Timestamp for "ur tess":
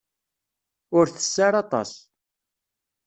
0.97-1.35